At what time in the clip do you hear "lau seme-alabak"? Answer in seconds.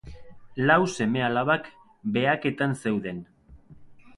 0.69-1.69